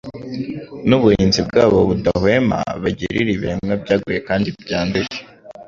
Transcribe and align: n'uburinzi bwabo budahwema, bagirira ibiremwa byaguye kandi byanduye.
n'uburinzi 0.87 1.39
bwabo 1.47 1.77
budahwema, 1.89 2.57
bagirira 2.83 3.29
ibiremwa 3.35 3.73
byaguye 3.83 4.19
kandi 4.27 4.47
byanduye. 4.61 5.11